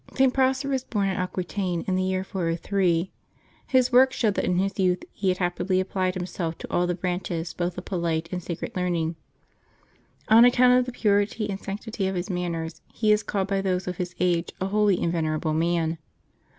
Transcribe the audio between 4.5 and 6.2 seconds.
his youth he had happily applied